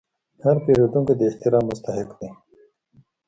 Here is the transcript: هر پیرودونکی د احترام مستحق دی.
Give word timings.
هر 0.43 0.55
پیرودونکی 0.63 1.13
د 1.19 1.21
احترام 1.29 1.63
مستحق 1.69 2.09
دی. 2.19 2.29